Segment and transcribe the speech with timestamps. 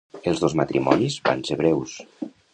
[0.29, 1.97] Els dos matrimonis van ser breus.